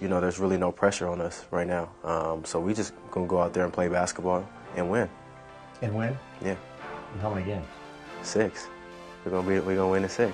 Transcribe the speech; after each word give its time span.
you 0.00 0.08
know, 0.08 0.20
there's 0.20 0.38
really 0.38 0.56
no 0.56 0.70
pressure 0.72 1.08
on 1.08 1.20
us 1.20 1.44
right 1.50 1.66
now. 1.66 1.90
Um, 2.04 2.44
so 2.44 2.60
we 2.60 2.74
just 2.74 2.92
gonna 3.10 3.26
go 3.26 3.40
out 3.40 3.52
there 3.52 3.64
and 3.64 3.72
play 3.72 3.88
basketball 3.88 4.48
and 4.76 4.88
win. 4.90 5.08
And 5.82 5.94
win? 5.94 6.16
Yeah, 6.42 6.56
And 7.12 7.20
how 7.20 7.32
many 7.34 7.44
games? 7.46 7.66
six. 8.22 8.68
We're 9.24 9.30
gonna 9.32 9.48
be 9.48 9.58
we're 9.60 9.76
gonna 9.76 9.88
win 9.90 10.02
in 10.04 10.08
six. 10.08 10.32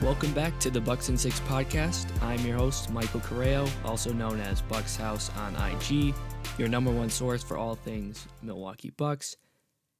Welcome 0.00 0.32
back 0.32 0.58
to 0.60 0.70
the 0.70 0.80
Bucks 0.80 1.08
and 1.08 1.18
Six 1.18 1.40
podcast. 1.40 2.06
I'm 2.22 2.38
your 2.46 2.56
host, 2.56 2.88
Michael 2.90 3.20
Correo, 3.20 3.68
also 3.84 4.12
known 4.12 4.40
as 4.40 4.62
Bucks 4.62 4.96
House 4.96 5.30
on 5.38 5.56
IG, 5.56 6.14
your 6.56 6.68
number 6.68 6.90
one 6.90 7.10
source 7.10 7.42
for 7.42 7.56
all 7.56 7.74
things 7.74 8.26
Milwaukee 8.42 8.90
Bucks. 8.90 9.36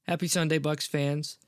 Happy 0.07 0.29
Sunday, 0.29 0.59
Bucks 0.59 0.87
fans. 0.87 1.39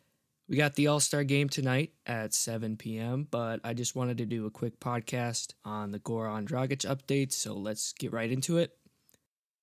We 0.50 0.56
got 0.56 0.74
the 0.74 0.88
All 0.88 0.98
Star 0.98 1.22
game 1.22 1.48
tonight 1.48 1.92
at 2.06 2.34
7 2.34 2.76
p.m., 2.76 3.28
but 3.30 3.60
I 3.62 3.72
just 3.72 3.94
wanted 3.94 4.18
to 4.18 4.26
do 4.26 4.46
a 4.46 4.50
quick 4.50 4.80
podcast 4.80 5.52
on 5.64 5.92
the 5.92 6.00
Goran 6.00 6.44
Dragic 6.44 6.84
updates, 6.84 7.34
so 7.34 7.54
let's 7.54 7.92
get 7.92 8.12
right 8.12 8.32
into 8.32 8.58
it. 8.58 8.72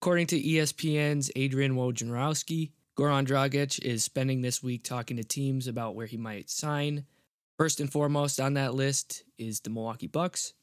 According 0.01 0.27
to 0.27 0.41
ESPN's 0.41 1.29
Adrian 1.35 1.75
Wojnarowski, 1.75 2.71
Goran 2.97 3.27
Dragic 3.27 3.83
is 3.83 4.05
spending 4.05 4.41
this 4.41 4.63
week 4.63 4.85
talking 4.85 5.17
to 5.17 5.25
teams 5.25 5.67
about 5.67 5.93
where 5.93 6.05
he 6.05 6.15
might 6.15 6.49
sign. 6.49 7.03
First 7.57 7.81
and 7.81 7.91
foremost 7.91 8.39
on 8.39 8.53
that 8.53 8.73
list 8.73 9.25
is 9.37 9.59
the 9.59 9.69
Milwaukee 9.69 10.07
Bucks. 10.07 10.53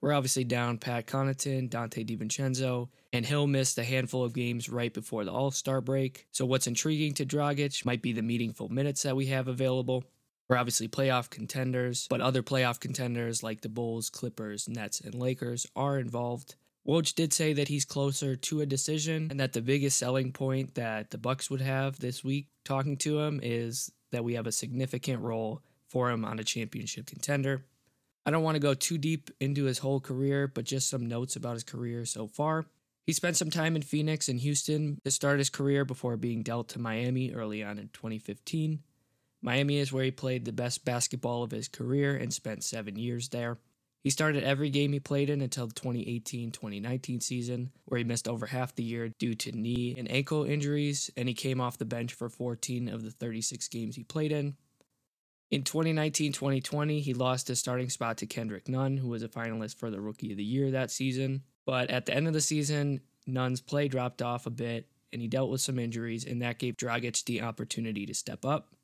We're 0.00 0.12
obviously 0.12 0.44
down 0.44 0.78
Pat 0.78 1.06
Connaughton, 1.06 1.68
Donte 1.70 2.06
DiVincenzo, 2.06 2.88
and 3.12 3.26
Hill 3.26 3.46
missed 3.46 3.78
a 3.78 3.84
handful 3.84 4.24
of 4.24 4.32
games 4.32 4.68
right 4.68 4.92
before 4.94 5.24
the 5.24 5.32
All 5.32 5.50
Star 5.50 5.80
break. 5.80 6.26
So, 6.30 6.46
what's 6.46 6.68
intriguing 6.68 7.14
to 7.14 7.26
Dragic 7.26 7.84
might 7.84 8.02
be 8.02 8.12
the 8.12 8.22
meaningful 8.22 8.68
minutes 8.68 9.02
that 9.02 9.16
we 9.16 9.26
have 9.26 9.48
available. 9.48 10.04
We're 10.48 10.56
obviously 10.56 10.88
playoff 10.88 11.28
contenders, 11.28 12.06
but 12.08 12.20
other 12.20 12.42
playoff 12.42 12.80
contenders 12.80 13.42
like 13.42 13.60
the 13.60 13.68
Bulls, 13.68 14.08
Clippers, 14.08 14.68
Nets, 14.68 15.00
and 15.00 15.14
Lakers 15.14 15.66
are 15.76 15.98
involved. 15.98 16.54
Woj 16.86 17.14
did 17.14 17.34
say 17.34 17.52
that 17.52 17.68
he's 17.68 17.84
closer 17.84 18.34
to 18.34 18.62
a 18.62 18.66
decision 18.66 19.28
and 19.30 19.38
that 19.40 19.52
the 19.52 19.60
biggest 19.60 19.98
selling 19.98 20.32
point 20.32 20.74
that 20.74 21.10
the 21.10 21.18
Bucks 21.18 21.50
would 21.50 21.60
have 21.60 21.98
this 21.98 22.24
week 22.24 22.48
talking 22.64 22.96
to 22.98 23.20
him 23.20 23.40
is 23.42 23.92
that 24.10 24.24
we 24.24 24.34
have 24.34 24.46
a 24.46 24.52
significant 24.52 25.20
role 25.20 25.60
for 25.88 26.10
him 26.10 26.24
on 26.24 26.38
a 26.38 26.44
championship 26.44 27.04
contender. 27.06 27.66
I 28.28 28.30
don't 28.30 28.42
want 28.42 28.56
to 28.56 28.60
go 28.60 28.74
too 28.74 28.98
deep 28.98 29.30
into 29.40 29.64
his 29.64 29.78
whole 29.78 30.00
career, 30.00 30.48
but 30.48 30.66
just 30.66 30.90
some 30.90 31.06
notes 31.06 31.34
about 31.34 31.54
his 31.54 31.64
career 31.64 32.04
so 32.04 32.26
far. 32.26 32.66
He 33.06 33.14
spent 33.14 33.38
some 33.38 33.48
time 33.48 33.74
in 33.74 33.80
Phoenix 33.80 34.28
and 34.28 34.38
Houston 34.38 34.98
to 35.02 35.10
start 35.10 35.38
his 35.38 35.48
career 35.48 35.86
before 35.86 36.18
being 36.18 36.42
dealt 36.42 36.68
to 36.68 36.78
Miami 36.78 37.32
early 37.32 37.64
on 37.64 37.78
in 37.78 37.88
2015. 37.88 38.80
Miami 39.40 39.78
is 39.78 39.94
where 39.94 40.04
he 40.04 40.10
played 40.10 40.44
the 40.44 40.52
best 40.52 40.84
basketball 40.84 41.42
of 41.42 41.52
his 41.52 41.68
career 41.68 42.16
and 42.16 42.30
spent 42.30 42.64
seven 42.64 42.98
years 42.98 43.30
there. 43.30 43.56
He 44.04 44.10
started 44.10 44.44
every 44.44 44.68
game 44.68 44.92
he 44.92 45.00
played 45.00 45.30
in 45.30 45.40
until 45.40 45.66
the 45.66 45.72
2018 45.72 46.50
2019 46.50 47.22
season, 47.22 47.70
where 47.86 47.96
he 47.96 48.04
missed 48.04 48.28
over 48.28 48.44
half 48.44 48.74
the 48.74 48.82
year 48.82 49.08
due 49.08 49.36
to 49.36 49.52
knee 49.52 49.94
and 49.96 50.10
ankle 50.10 50.44
injuries, 50.44 51.10
and 51.16 51.28
he 51.30 51.34
came 51.34 51.62
off 51.62 51.78
the 51.78 51.86
bench 51.86 52.12
for 52.12 52.28
14 52.28 52.90
of 52.90 53.04
the 53.04 53.10
36 53.10 53.68
games 53.68 53.96
he 53.96 54.04
played 54.04 54.32
in. 54.32 54.54
In 55.50 55.62
2019 55.62 56.32
2020, 56.32 57.00
he 57.00 57.14
lost 57.14 57.48
his 57.48 57.58
starting 57.58 57.88
spot 57.88 58.18
to 58.18 58.26
Kendrick 58.26 58.68
Nunn, 58.68 58.98
who 58.98 59.08
was 59.08 59.22
a 59.22 59.28
finalist 59.28 59.76
for 59.76 59.90
the 59.90 60.00
Rookie 60.00 60.32
of 60.32 60.36
the 60.36 60.44
Year 60.44 60.70
that 60.70 60.90
season. 60.90 61.42
But 61.64 61.90
at 61.90 62.04
the 62.04 62.14
end 62.14 62.26
of 62.26 62.34
the 62.34 62.40
season, 62.42 63.00
Nunn's 63.26 63.62
play 63.62 63.88
dropped 63.88 64.20
off 64.20 64.46
a 64.46 64.50
bit, 64.50 64.88
and 65.10 65.22
he 65.22 65.28
dealt 65.28 65.50
with 65.50 65.62
some 65.62 65.78
injuries, 65.78 66.26
and 66.26 66.42
that 66.42 66.58
gave 66.58 66.76
Dragic 66.76 67.24
the 67.24 67.40
opportunity 67.40 68.04
to 68.04 68.14
step 68.14 68.44
up. 68.44 68.74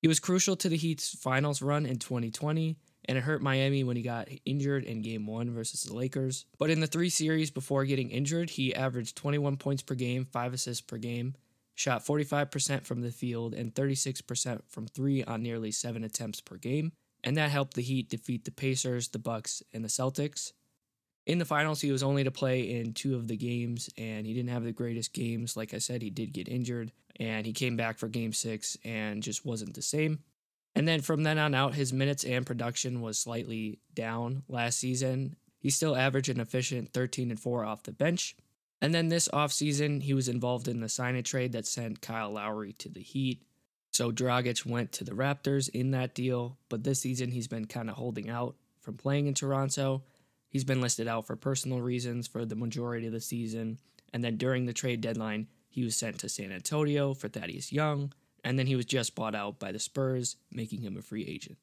He 0.00 0.08
was 0.08 0.20
crucial 0.20 0.56
to 0.56 0.68
the 0.68 0.76
Heat's 0.76 1.14
finals 1.14 1.60
run 1.60 1.84
in 1.84 1.98
2020, 1.98 2.76
and 3.04 3.18
it 3.18 3.24
hurt 3.24 3.42
Miami 3.42 3.84
when 3.84 3.96
he 3.96 4.02
got 4.02 4.28
injured 4.46 4.84
in 4.84 5.02
game 5.02 5.26
one 5.26 5.50
versus 5.50 5.82
the 5.82 5.94
Lakers. 5.94 6.46
But 6.58 6.70
in 6.70 6.80
the 6.80 6.86
three 6.86 7.10
series 7.10 7.50
before 7.50 7.84
getting 7.84 8.10
injured, 8.10 8.50
he 8.50 8.74
averaged 8.74 9.16
21 9.16 9.58
points 9.58 9.82
per 9.82 9.94
game, 9.94 10.24
5 10.24 10.54
assists 10.54 10.80
per 10.80 10.96
game, 10.96 11.34
shot 11.76 12.04
45% 12.04 12.84
from 12.84 13.02
the 13.02 13.12
field 13.12 13.54
and 13.54 13.72
36% 13.72 14.62
from 14.66 14.88
three 14.88 15.22
on 15.22 15.42
nearly 15.42 15.70
seven 15.70 16.02
attempts 16.02 16.40
per 16.40 16.56
game, 16.56 16.90
and 17.22 17.36
that 17.36 17.50
helped 17.50 17.74
the 17.74 17.82
Heat 17.82 18.08
defeat 18.08 18.44
the 18.44 18.50
Pacers, 18.50 19.08
the 19.08 19.18
Bucks, 19.18 19.62
and 19.72 19.84
the 19.84 19.88
Celtics. 19.88 20.52
In 21.26 21.38
the 21.38 21.44
finals, 21.44 21.80
he 21.80 21.92
was 21.92 22.02
only 22.02 22.24
to 22.24 22.30
play 22.30 22.78
in 22.78 22.94
two 22.94 23.14
of 23.14 23.28
the 23.28 23.36
games, 23.36 23.90
and 23.98 24.26
he 24.26 24.32
didn't 24.32 24.50
have 24.50 24.64
the 24.64 24.72
greatest 24.72 25.12
games. 25.12 25.56
Like 25.56 25.74
I 25.74 25.78
said, 25.78 26.00
he 26.00 26.10
did 26.10 26.32
get 26.32 26.48
injured, 26.48 26.92
and 27.20 27.44
he 27.44 27.52
came 27.52 27.76
back 27.76 27.98
for 27.98 28.08
game 28.08 28.32
six 28.32 28.76
and 28.84 29.22
just 29.22 29.44
wasn't 29.44 29.74
the 29.74 29.82
same. 29.82 30.20
And 30.74 30.86
then 30.86 31.00
from 31.00 31.24
then 31.24 31.38
on 31.38 31.54
out, 31.54 31.74
his 31.74 31.92
minutes 31.92 32.24
and 32.24 32.46
production 32.46 33.00
was 33.00 33.18
slightly 33.18 33.80
down 33.94 34.44
last 34.48 34.78
season. 34.78 35.36
He 35.58 35.70
still 35.70 35.96
averaged 35.96 36.28
an 36.28 36.40
efficient 36.40 36.92
13 36.92 37.30
and 37.30 37.40
4 37.40 37.64
off 37.64 37.82
the 37.82 37.92
bench. 37.92 38.36
And 38.80 38.94
then 38.94 39.08
this 39.08 39.28
offseason, 39.28 40.02
he 40.02 40.14
was 40.14 40.28
involved 40.28 40.68
in 40.68 40.80
the 40.80 40.88
sign 40.88 41.22
trade 41.22 41.52
that 41.52 41.66
sent 41.66 42.02
Kyle 42.02 42.30
Lowry 42.30 42.72
to 42.74 42.88
the 42.88 43.00
Heat. 43.00 43.42
So 43.90 44.12
Dragic 44.12 44.66
went 44.66 44.92
to 44.92 45.04
the 45.04 45.12
Raptors 45.12 45.70
in 45.70 45.92
that 45.92 46.14
deal, 46.14 46.58
but 46.68 46.84
this 46.84 47.00
season 47.00 47.30
he's 47.30 47.48
been 47.48 47.64
kind 47.64 47.88
of 47.88 47.96
holding 47.96 48.28
out 48.28 48.56
from 48.82 48.96
playing 48.96 49.26
in 49.26 49.34
Toronto. 49.34 50.02
He's 50.48 50.64
been 50.64 50.82
listed 50.82 51.08
out 51.08 51.26
for 51.26 51.36
personal 51.36 51.80
reasons 51.80 52.26
for 52.26 52.44
the 52.44 52.54
majority 52.54 53.06
of 53.06 53.12
the 53.12 53.20
season. 53.20 53.78
And 54.12 54.22
then 54.22 54.36
during 54.36 54.66
the 54.66 54.72
trade 54.72 55.00
deadline, 55.00 55.48
he 55.68 55.82
was 55.82 55.96
sent 55.96 56.18
to 56.20 56.28
San 56.28 56.52
Antonio 56.52 57.14
for 57.14 57.28
Thaddeus 57.28 57.72
Young. 57.72 58.12
And 58.44 58.58
then 58.58 58.66
he 58.66 58.76
was 58.76 58.84
just 58.84 59.14
bought 59.14 59.34
out 59.34 59.58
by 59.58 59.72
the 59.72 59.78
Spurs, 59.78 60.36
making 60.52 60.82
him 60.82 60.96
a 60.96 61.02
free 61.02 61.24
agent. 61.26 61.58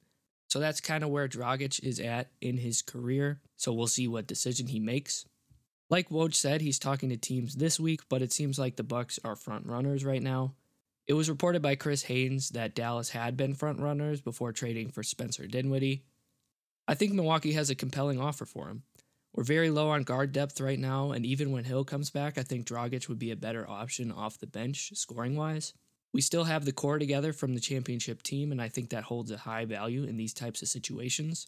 So 0.49 0.59
that's 0.59 0.81
kind 0.81 1.03
of 1.03 1.09
where 1.09 1.27
Dragic 1.27 1.83
is 1.83 1.99
at 1.99 2.29
in 2.41 2.57
his 2.57 2.81
career. 2.81 3.39
So 3.55 3.73
we'll 3.73 3.87
see 3.87 4.07
what 4.07 4.27
decision 4.27 4.67
he 4.67 4.79
makes. 4.79 5.25
Like 5.89 6.09
Woj 6.09 6.33
said, 6.33 6.61
he's 6.61 6.79
talking 6.79 7.09
to 7.09 7.17
teams 7.17 7.55
this 7.55 7.79
week, 7.79 8.01
but 8.09 8.21
it 8.21 8.31
seems 8.31 8.57
like 8.57 8.75
the 8.75 8.83
Bucks 8.83 9.19
are 9.23 9.35
front 9.35 9.65
runners 9.67 10.03
right 10.05 10.23
now. 10.23 10.53
It 11.05 11.13
was 11.13 11.29
reported 11.29 11.61
by 11.61 11.75
Chris 11.75 12.03
Haynes 12.03 12.49
that 12.49 12.75
Dallas 12.75 13.09
had 13.09 13.35
been 13.35 13.53
front 13.53 13.79
runners 13.79 14.21
before 14.21 14.53
trading 14.53 14.89
for 14.89 15.03
Spencer 15.03 15.47
Dinwiddie. 15.47 16.03
I 16.87 16.95
think 16.95 17.13
Milwaukee 17.13 17.53
has 17.53 17.69
a 17.69 17.75
compelling 17.75 18.19
offer 18.19 18.45
for 18.45 18.69
him. 18.69 18.83
We're 19.33 19.43
very 19.43 19.69
low 19.69 19.89
on 19.89 20.03
guard 20.03 20.31
depth 20.31 20.61
right 20.61 20.79
now, 20.79 21.11
and 21.11 21.25
even 21.25 21.51
when 21.51 21.63
Hill 21.63 21.83
comes 21.83 22.09
back, 22.09 22.37
I 22.37 22.43
think 22.43 22.67
Dragic 22.67 23.09
would 23.09 23.19
be 23.19 23.31
a 23.31 23.35
better 23.35 23.67
option 23.69 24.11
off 24.11 24.37
the 24.37 24.47
bench, 24.47 24.91
scoring 24.93 25.35
wise. 25.35 25.73
We 26.13 26.21
still 26.21 26.43
have 26.43 26.65
the 26.65 26.71
core 26.71 26.99
together 26.99 27.33
from 27.33 27.55
the 27.55 27.59
championship 27.59 28.21
team, 28.21 28.51
and 28.51 28.61
I 28.61 28.69
think 28.69 28.89
that 28.89 29.05
holds 29.05 29.31
a 29.31 29.37
high 29.37 29.65
value 29.65 30.03
in 30.03 30.17
these 30.17 30.33
types 30.33 30.61
of 30.61 30.67
situations. 30.67 31.47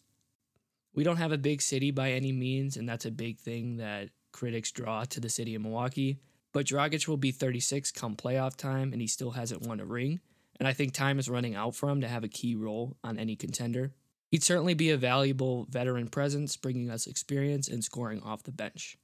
We 0.92 1.04
don't 1.04 1.18
have 1.18 1.30
a 1.30 1.38
big 1.38 1.62
city 1.62 1.92
by 1.92 2.12
any 2.12 2.32
means, 2.32 2.76
and 2.76 2.88
that's 2.88 3.06
a 3.06 3.10
big 3.12 3.38
thing 3.38 3.76
that 3.76 4.08
critics 4.36 4.70
draw 4.70 5.04
to 5.04 5.18
the 5.18 5.28
city 5.28 5.54
of 5.54 5.62
Milwaukee. 5.62 6.20
But 6.52 6.66
Dragic 6.66 7.08
will 7.08 7.16
be 7.16 7.32
36 7.32 7.90
come 7.92 8.16
playoff 8.16 8.56
time, 8.56 8.92
and 8.92 9.00
he 9.00 9.08
still 9.08 9.32
hasn't 9.32 9.66
won 9.66 9.80
a 9.80 9.84
ring. 9.84 10.20
And 10.58 10.68
I 10.68 10.72
think 10.72 10.92
time 10.92 11.18
is 11.18 11.28
running 11.28 11.54
out 11.54 11.74
for 11.74 11.88
him 11.88 12.00
to 12.02 12.08
have 12.08 12.24
a 12.24 12.28
key 12.28 12.54
role 12.54 12.96
on 13.02 13.18
any 13.18 13.36
contender. 13.36 13.92
He'd 14.30 14.42
certainly 14.42 14.74
be 14.74 14.90
a 14.90 14.96
valuable 14.96 15.66
veteran 15.70 16.08
presence, 16.08 16.56
bringing 16.56 16.90
us 16.90 17.06
experience 17.06 17.68
and 17.68 17.82
scoring 17.82 18.22
off 18.22 18.42
the 18.42 18.52
bench. 18.52 18.98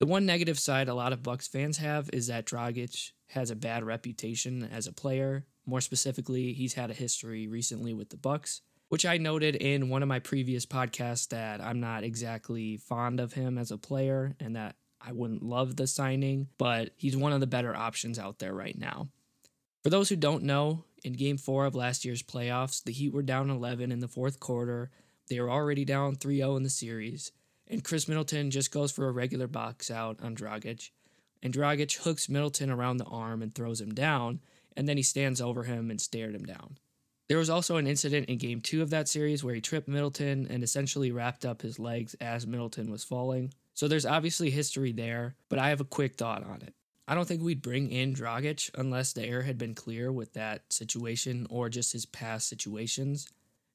The 0.00 0.06
one 0.06 0.26
negative 0.26 0.58
side 0.58 0.88
a 0.88 0.94
lot 0.94 1.12
of 1.12 1.22
Bucks 1.22 1.48
fans 1.48 1.78
have 1.78 2.10
is 2.12 2.26
that 2.26 2.46
Dragic 2.46 3.12
has 3.28 3.50
a 3.50 3.56
bad 3.56 3.84
reputation 3.84 4.68
as 4.70 4.86
a 4.86 4.92
player. 4.92 5.46
More 5.66 5.80
specifically, 5.80 6.52
he's 6.52 6.74
had 6.74 6.90
a 6.90 6.94
history 6.94 7.46
recently 7.48 7.94
with 7.94 8.10
the 8.10 8.16
Bucks, 8.16 8.60
which 8.94 9.04
I 9.04 9.18
noted 9.18 9.56
in 9.56 9.88
one 9.88 10.04
of 10.04 10.08
my 10.08 10.20
previous 10.20 10.66
podcasts 10.66 11.30
that 11.30 11.60
I'm 11.60 11.80
not 11.80 12.04
exactly 12.04 12.76
fond 12.76 13.18
of 13.18 13.32
him 13.32 13.58
as 13.58 13.72
a 13.72 13.76
player 13.76 14.36
and 14.38 14.54
that 14.54 14.76
I 15.00 15.10
wouldn't 15.10 15.42
love 15.42 15.74
the 15.74 15.88
signing, 15.88 16.46
but 16.58 16.90
he's 16.96 17.16
one 17.16 17.32
of 17.32 17.40
the 17.40 17.48
better 17.48 17.74
options 17.74 18.20
out 18.20 18.38
there 18.38 18.54
right 18.54 18.78
now. 18.78 19.08
For 19.82 19.90
those 19.90 20.10
who 20.10 20.14
don't 20.14 20.44
know, 20.44 20.84
in 21.02 21.14
game 21.14 21.38
four 21.38 21.66
of 21.66 21.74
last 21.74 22.04
year's 22.04 22.22
playoffs, 22.22 22.84
the 22.84 22.92
Heat 22.92 23.12
were 23.12 23.24
down 23.24 23.50
11 23.50 23.90
in 23.90 23.98
the 23.98 24.06
fourth 24.06 24.38
quarter. 24.38 24.92
They 25.28 25.40
were 25.40 25.50
already 25.50 25.84
down 25.84 26.14
3 26.14 26.36
0 26.36 26.54
in 26.54 26.62
the 26.62 26.70
series, 26.70 27.32
and 27.66 27.82
Khris 27.82 28.06
Middleton 28.06 28.52
just 28.52 28.70
goes 28.70 28.92
for 28.92 29.08
a 29.08 29.12
regular 29.12 29.48
box 29.48 29.90
out 29.90 30.20
on 30.22 30.36
Dragic. 30.36 30.90
And 31.42 31.52
Dragic 31.52 31.96
hooks 31.96 32.28
Middleton 32.28 32.70
around 32.70 32.98
the 32.98 33.06
arm 33.06 33.42
and 33.42 33.52
throws 33.52 33.80
him 33.80 33.92
down, 33.92 34.38
and 34.76 34.88
then 34.88 34.98
he 34.98 35.02
stands 35.02 35.40
over 35.40 35.64
him 35.64 35.90
and 35.90 36.00
stared 36.00 36.36
him 36.36 36.44
down. 36.44 36.78
There 37.28 37.38
was 37.38 37.48
also 37.48 37.76
an 37.76 37.86
incident 37.86 38.28
in 38.28 38.36
game 38.36 38.60
two 38.60 38.82
of 38.82 38.90
that 38.90 39.08
series 39.08 39.42
where 39.42 39.54
he 39.54 39.60
tripped 39.60 39.88
Middleton 39.88 40.46
and 40.50 40.62
essentially 40.62 41.10
wrapped 41.10 41.46
up 41.46 41.62
his 41.62 41.78
legs 41.78 42.14
as 42.20 42.46
Middleton 42.46 42.90
was 42.90 43.02
falling. 43.02 43.54
So 43.72 43.88
there's 43.88 44.04
obviously 44.04 44.50
history 44.50 44.92
there, 44.92 45.34
but 45.48 45.58
I 45.58 45.70
have 45.70 45.80
a 45.80 45.84
quick 45.84 46.16
thought 46.16 46.44
on 46.44 46.60
it. 46.62 46.74
I 47.08 47.14
don't 47.14 47.26
think 47.26 47.42
we'd 47.42 47.62
bring 47.62 47.90
in 47.90 48.14
Dragic 48.14 48.70
unless 48.76 49.12
the 49.12 49.24
air 49.24 49.42
had 49.42 49.58
been 49.58 49.74
clear 49.74 50.12
with 50.12 50.34
that 50.34 50.70
situation 50.72 51.46
or 51.50 51.68
just 51.68 51.92
his 51.92 52.06
past 52.06 52.48
situations. 52.48 53.26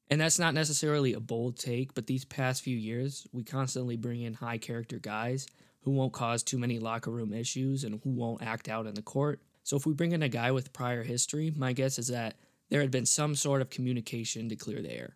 And 0.09 0.21
that's 0.21 0.39
not 0.39 0.55
necessarily 0.55 1.13
a 1.13 1.19
bold 1.19 1.57
take, 1.57 1.93
but 1.93 2.07
these 2.07 2.25
past 2.25 2.63
few 2.63 2.77
years, 2.77 3.27
we 3.31 3.43
constantly 3.43 3.97
bring 3.97 4.21
in 4.21 4.33
high 4.33 4.57
character 4.57 4.99
guys 4.99 5.47
who 5.81 5.91
won't 5.91 6.13
cause 6.13 6.43
too 6.43 6.57
many 6.57 6.79
locker 6.79 7.11
room 7.11 7.33
issues 7.33 7.83
and 7.83 7.99
who 8.03 8.09
won't 8.09 8.41
act 8.41 8.69
out 8.69 8.87
in 8.87 8.95
the 8.95 9.01
court. 9.01 9.41
So 9.63 9.77
if 9.77 9.85
we 9.85 9.93
bring 9.93 10.11
in 10.13 10.23
a 10.23 10.29
guy 10.29 10.51
with 10.51 10.73
prior 10.73 11.03
history, 11.03 11.53
my 11.55 11.73
guess 11.73 11.99
is 11.99 12.07
that 12.07 12.35
there 12.69 12.81
had 12.81 12.92
been 12.92 13.06
some 13.06 13.36
sort 13.36 13.62
of 13.62 13.69
communication 13.69 14.50
to 14.50 14.56
clear 14.56 14.81
the 14.81 14.92
air. 14.92 15.16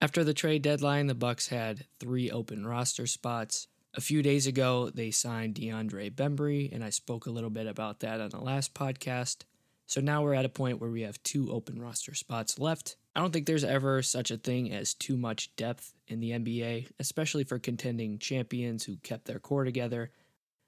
After 0.00 0.24
the 0.24 0.34
trade 0.34 0.62
deadline, 0.62 1.08
the 1.08 1.14
Bucks 1.14 1.48
had 1.48 1.84
three 1.98 2.30
open 2.30 2.66
roster 2.66 3.06
spots. 3.06 3.66
A 3.92 4.00
few 4.00 4.22
days 4.22 4.46
ago, 4.46 4.88
they 4.88 5.10
signed 5.10 5.56
DeAndre 5.56 6.10
Bembry, 6.12 6.72
and 6.72 6.82
I 6.82 6.90
spoke 6.90 7.26
a 7.26 7.30
little 7.30 7.50
bit 7.50 7.66
about 7.66 8.00
that 8.00 8.20
on 8.20 8.30
the 8.30 8.40
last 8.40 8.72
podcast. 8.72 9.42
So 9.86 10.00
now 10.00 10.22
we're 10.22 10.34
at 10.34 10.44
a 10.44 10.48
point 10.48 10.80
where 10.80 10.90
we 10.90 11.02
have 11.02 11.22
two 11.24 11.50
open 11.50 11.82
roster 11.82 12.14
spots 12.14 12.58
left. 12.58 12.96
I 13.14 13.20
don't 13.20 13.32
think 13.32 13.46
there's 13.46 13.64
ever 13.64 14.02
such 14.02 14.30
a 14.30 14.36
thing 14.36 14.72
as 14.72 14.94
too 14.94 15.16
much 15.16 15.54
depth 15.56 15.92
in 16.06 16.20
the 16.20 16.30
NBA, 16.30 16.86
especially 17.00 17.42
for 17.42 17.58
contending 17.58 18.20
champions 18.20 18.84
who 18.84 18.96
kept 18.98 19.24
their 19.24 19.40
core 19.40 19.64
together. 19.64 20.12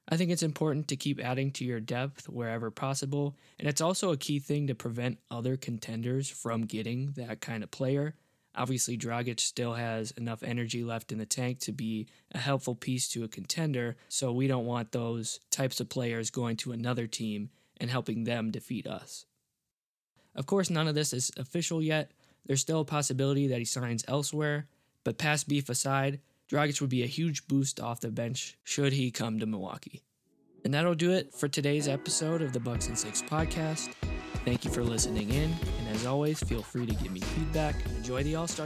I 0.09 0.17
think 0.17 0.31
it's 0.31 0.43
important 0.43 0.89
to 0.89 0.97
keep 0.97 1.21
adding 1.21 1.53
to 1.53 1.65
your 1.65 1.81
depth 1.81 2.29
wherever 2.29 2.71
possible, 2.71 3.37
and 3.59 3.69
it's 3.69 3.81
also 3.81 4.11
a 4.11 4.17
key 4.17 4.41
thing 4.41 4.67
to 4.67 4.75
prevent 4.75 5.19
other 5.31 5.57
contenders 5.57 6.29
from 6.29 6.63
getting 6.63 7.13
that 7.13 7.41
kind 7.41 7.63
of 7.63 7.71
player. 7.71 8.15
Obviously, 8.55 8.99
Dragic 8.99 9.41
still 9.41 9.75
has 9.75 10.11
enough 10.13 10.43
energy 10.43 10.85
left 10.85 11.13
in 11.13 11.19
the 11.19 11.25
tank 11.25 11.61
to 11.61 11.73
be 11.73 12.09
a 12.33 12.39
helpful 12.39 12.75
piece 12.75 13.09
to 13.11 13.25
a 13.25 13.29
contender, 13.29 13.97
so 14.09 14.33
we 14.33 14.47
don't 14.47 14.67
want 14.67 14.93
those 14.93 15.41
types 15.51 15.81
of 15.81 15.89
players 15.89 16.31
going 16.31 16.57
to 16.59 16.73
another 16.73 17.07
team 17.07 17.49
and 17.81 17.89
helping 17.89 18.25
them 18.25 18.51
defeat 18.51 18.87
us. 18.87 19.25
Of 20.35 20.47
course, 20.47 20.69
none 20.69 20.89
of 20.89 20.95
this 20.95 21.13
is 21.13 21.31
official 21.37 21.83
yet. 21.83 22.11
There's 22.45 22.61
still 22.61 22.81
a 22.81 22.85
possibility 22.85 23.47
that 23.49 23.59
he 23.59 23.65
signs 23.65 24.05
elsewhere, 24.09 24.67
but 25.05 25.19
past 25.19 25.49
beef 25.49 25.69
aside, 25.69 26.21
Dragic 26.53 26.83
would 26.83 26.91
be 26.91 27.03
a 27.03 27.07
huge 27.07 27.49
boost 27.49 27.81
off 27.81 28.01
the 28.01 28.11
bench 28.11 28.59
should 28.63 28.93
he 28.93 29.11
come 29.11 29.39
to 29.39 29.47
Milwaukee. 29.47 30.03
And 30.67 30.75
that'll 30.75 30.95
do 30.95 31.11
it 31.13 31.33
for 31.33 31.49
today's 31.49 31.89
episode 31.89 32.43
of 32.43 32.53
the 32.53 32.61
Bucks 32.61 32.89
and 32.89 32.99
Six 32.99 33.23
podcast. 33.23 33.95
Thank 34.45 34.67
you 34.67 34.71
for 34.71 34.85
listening 34.85 35.31
in, 35.31 35.51
and 35.79 35.89
as 35.97 36.05
always, 36.05 36.41
feel 36.41 36.63
free 36.63 36.85
to 36.85 36.95
give 36.97 37.11
me 37.11 37.21
feedback. 37.21 37.75
Enjoy 37.97 38.23
the 38.23 38.35
All 38.35 38.47
Star 38.47 38.61